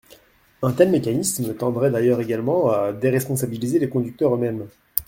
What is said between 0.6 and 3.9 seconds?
Un tel mécanisme tendrait d’ailleurs également à déresponsabiliser les